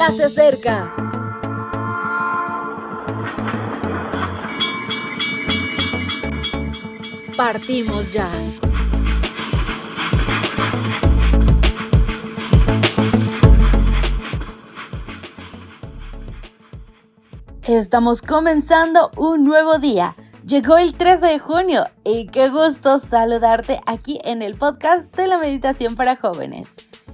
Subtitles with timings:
[0.00, 0.94] ya se acerca.
[7.36, 8.26] Partimos ya.
[17.64, 20.16] Estamos comenzando un nuevo día.
[20.46, 25.36] Llegó el 13 de junio y qué gusto saludarte aquí en el podcast de la
[25.36, 26.68] meditación para jóvenes.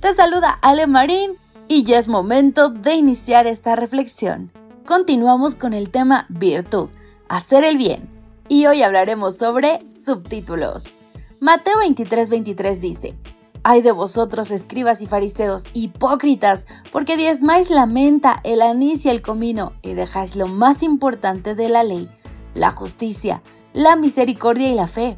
[0.00, 1.41] Te saluda Ale Marín
[1.72, 4.52] y ya es momento de iniciar esta reflexión.
[4.86, 6.90] Continuamos con el tema virtud,
[7.30, 8.10] hacer el bien,
[8.46, 10.96] y hoy hablaremos sobre subtítulos.
[11.40, 13.14] Mateo 23:23 dice,
[13.62, 19.22] Ay de vosotros, escribas y fariseos, hipócritas, porque diezmáis la menta, el anís y el
[19.22, 22.06] comino, y dejáis lo más importante de la ley,
[22.52, 23.40] la justicia,
[23.72, 25.16] la misericordia y la fe.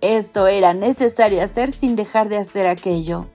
[0.00, 3.28] Esto era necesario hacer sin dejar de hacer aquello.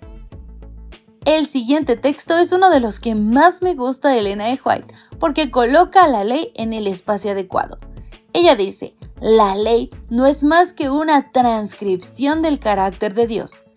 [1.30, 4.92] El siguiente texto es uno de los que más me gusta de Elena de White,
[5.20, 7.78] porque coloca a la ley en el espacio adecuado.
[8.34, 13.68] Ella dice, la ley no es más que una transcripción del carácter de Dios.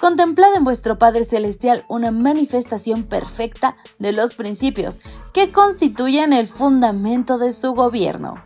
[0.00, 5.00] Contemplad en vuestro Padre Celestial una manifestación perfecta de los principios
[5.34, 8.42] que constituyen el fundamento de su gobierno.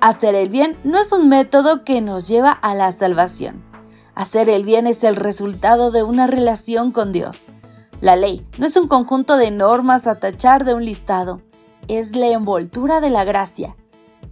[0.00, 3.62] Hacer el bien no es un método que nos lleva a la salvación.
[4.16, 7.46] Hacer el bien es el resultado de una relación con Dios.
[8.00, 11.42] La ley no es un conjunto de normas a tachar de un listado,
[11.86, 13.76] es la envoltura de la gracia.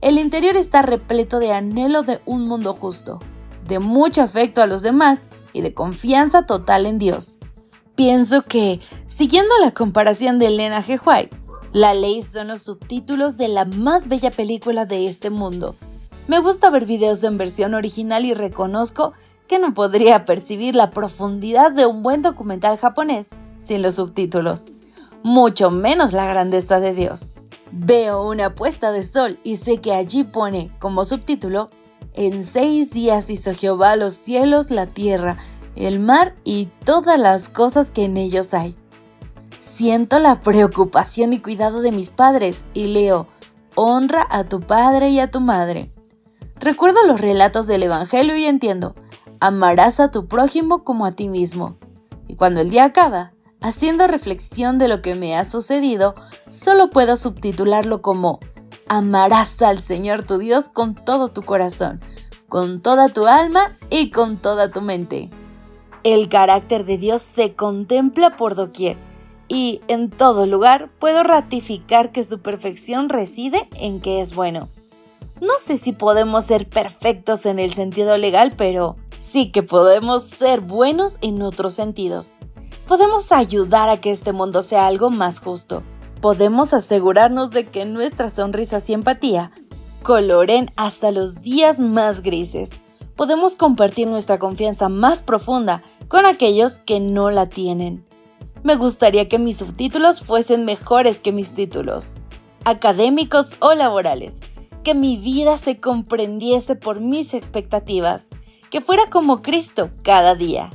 [0.00, 3.18] El interior está repleto de anhelo de un mundo justo,
[3.66, 7.38] de mucho afecto a los demás y de confianza total en Dios.
[7.94, 10.98] Pienso que, siguiendo la comparación de Elena G.
[11.04, 11.36] White,
[11.74, 15.76] la ley son los subtítulos de la más bella película de este mundo.
[16.26, 19.12] Me gusta ver videos en versión original y reconozco
[19.46, 24.70] que no podría percibir la profundidad de un buen documental japonés sin los subtítulos,
[25.22, 27.32] mucho menos la grandeza de Dios.
[27.70, 31.70] Veo una puesta de sol y sé que allí pone como subtítulo,
[32.14, 35.36] en seis días hizo Jehová los cielos, la tierra,
[35.76, 38.74] el mar y todas las cosas que en ellos hay.
[39.60, 43.28] Siento la preocupación y cuidado de mis padres y leo,
[43.76, 45.92] honra a tu padre y a tu madre.
[46.56, 48.96] Recuerdo los relatos del Evangelio y entiendo,
[49.38, 51.76] amarás a tu prójimo como a ti mismo.
[52.26, 56.14] Y cuando el día acaba, haciendo reflexión de lo que me ha sucedido,
[56.50, 58.40] solo puedo subtitularlo como,
[58.88, 62.00] amarás al Señor tu Dios con todo tu corazón,
[62.48, 65.30] con toda tu alma y con toda tu mente.
[66.04, 68.96] El carácter de Dios se contempla por doquier
[69.48, 74.68] y en todo lugar puedo ratificar que su perfección reside en que es bueno.
[75.40, 80.60] No sé si podemos ser perfectos en el sentido legal, pero sí que podemos ser
[80.60, 82.38] buenos en otros sentidos.
[82.88, 85.82] Podemos ayudar a que este mundo sea algo más justo.
[86.22, 89.52] Podemos asegurarnos de que nuestras sonrisas y empatía
[90.02, 92.70] coloren hasta los días más grises.
[93.14, 98.06] Podemos compartir nuestra confianza más profunda con aquellos que no la tienen.
[98.62, 102.14] Me gustaría que mis subtítulos fuesen mejores que mis títulos,
[102.64, 104.40] académicos o laborales,
[104.82, 108.28] que mi vida se comprendiese por mis expectativas,
[108.70, 110.70] que fuera como Cristo cada día.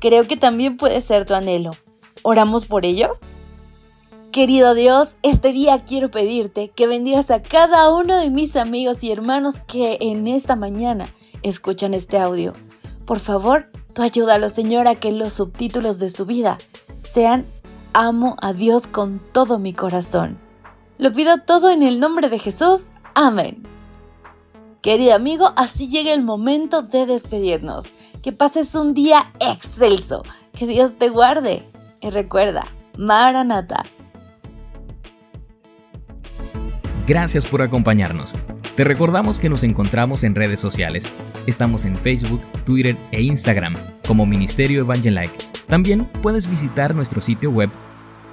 [0.00, 1.72] Creo que también puede ser tu anhelo.
[2.22, 3.18] ¿Oramos por ello?
[4.32, 9.10] Querido Dios, este día quiero pedirte que bendigas a cada uno de mis amigos y
[9.10, 11.08] hermanos que en esta mañana
[11.42, 12.52] escuchan este audio.
[13.06, 16.58] Por favor, tú ayúdalo, Señor, a que los subtítulos de su vida
[16.98, 17.46] sean
[17.94, 20.38] amo a Dios con todo mi corazón.
[20.98, 22.88] Lo pido todo en el nombre de Jesús.
[23.14, 23.77] Amén.
[24.88, 27.88] Querido amigo, así llega el momento de despedirnos.
[28.22, 30.22] Que pases un día excelso.
[30.54, 31.62] Que Dios te guarde.
[32.00, 32.64] Y recuerda,
[32.96, 33.82] Maranata.
[37.06, 38.32] Gracias por acompañarnos.
[38.76, 41.04] Te recordamos que nos encontramos en redes sociales.
[41.46, 43.74] Estamos en Facebook, Twitter e Instagram
[44.06, 45.36] como Ministerio Evangelike.
[45.66, 47.68] También puedes visitar nuestro sitio web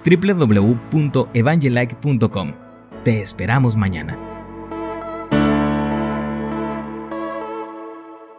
[0.06, 2.54] www.evangelike.com.
[3.04, 4.35] Te esperamos mañana.